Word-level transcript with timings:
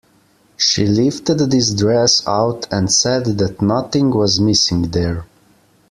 She 0.57 0.87
lifted 0.87 1.35
this 1.51 1.75
dress 1.75 2.27
out 2.27 2.67
and 2.73 2.91
said 2.91 3.25
that 3.37 3.61
nothing 3.61 4.09
was 4.09 4.39
missing 4.39 4.89
there. 4.89 5.25